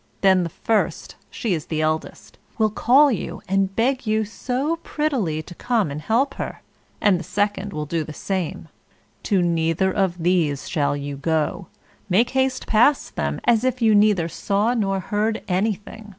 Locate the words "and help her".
5.91-6.63